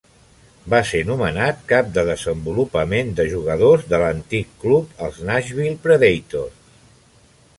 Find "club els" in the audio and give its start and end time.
4.65-5.23